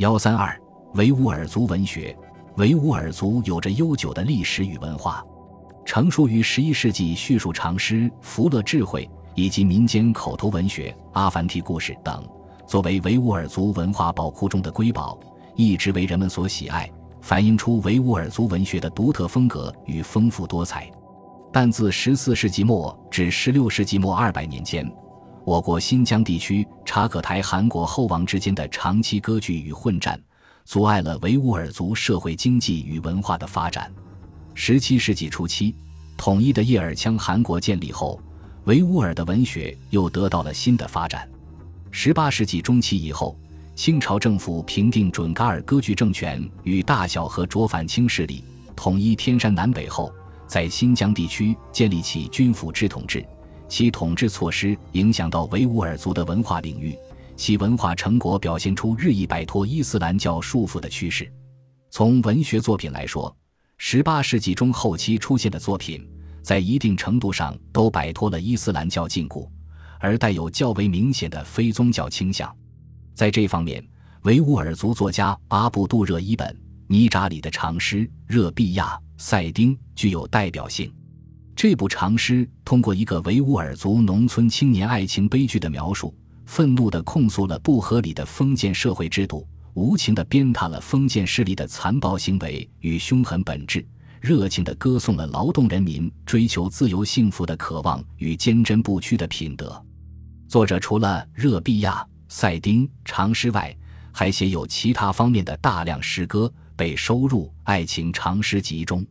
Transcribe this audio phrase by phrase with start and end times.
[0.00, 0.58] 幺三二
[0.94, 2.16] 维吾尔族文学，
[2.56, 5.22] 维吾尔族有着悠久的历史与文化，
[5.84, 12.26] 成书于十一世纪，叙述长诗、福乐智慧以及民间口头文学、阿凡提故事等，
[12.66, 15.20] 作为维吾尔族文化宝库中的瑰宝，
[15.54, 16.90] 一直为人们所喜爱，
[17.20, 20.90] 反映出维吾尔族文学的独特风格与丰富多彩。
[21.52, 24.90] 但自十四世纪末至十六世纪末二百年间。
[25.44, 30.20] 我国新疆地区察可台汗国后王之间的长期割据与混战，
[30.64, 33.90] 阻碍了维吾尔族社会经济与文化的发展。
[34.54, 35.74] 十七世纪初期，
[36.16, 38.20] 统一的叶尔羌汗国建立后，
[38.64, 41.28] 维吾尔的文学又得到了新的发展。
[41.90, 43.36] 十八世纪中期以后，
[43.74, 48.44] 清朝政府平定准噶尔割据政权与大小和卓反清势力，
[48.76, 50.12] 统一天山南北后，
[50.46, 53.24] 在新疆地区建立起军府制统治。
[53.70, 56.98] 其统治措施影响到维吾尔族的文化领域，
[57.36, 61.32] 其文化成果表现出日益摆脱伊斯兰教束缚的趋势。
[61.88, 63.34] 从文学作品来说，
[63.78, 66.04] 十八世纪中后期出现的作品，
[66.42, 69.48] 在一定程度上都摆脱了伊斯兰教禁锢，
[70.00, 72.52] 而带有较为明显的非宗教倾向。
[73.14, 73.86] 在这方面，
[74.22, 76.48] 维吾尔族作家阿布杜热伊本·
[76.88, 80.92] 尼扎里的长诗《热毕亚·赛丁》具有代表性。
[81.62, 86.16] 这部长诗通过一个维吾尔族农村青年爱情悲剧的描述，
[86.46, 93.86] 愤怒地控诉了不合理的封建社会制度，无情地鞭挞了封建势力的残暴行为与凶狠本质，
[94.22, 99.84] 热情地歌颂了劳动人民追求自由幸福的渴望与坚贞不屈的品德。
[100.48, 103.76] 作者除了《热毕亚·赛丁》长诗外，
[104.12, 109.04] 还写有其他方面的大量诗歌，被收入《爱情长诗集》中。